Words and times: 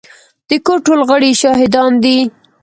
د 0.49 0.51
کور 0.65 0.79
ټول 0.85 0.99
غړي 1.09 1.29
يې 1.33 1.39
شاهدان 1.41 1.91
دي. 2.03 2.17